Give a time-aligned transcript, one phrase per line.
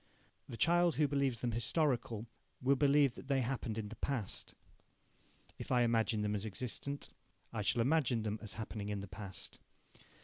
[0.49, 2.25] The child who believes them historical
[2.59, 4.55] will believe that they happened in the past.
[5.59, 7.09] If I imagine them as existent,
[7.53, 9.59] I shall imagine them as happening in the past.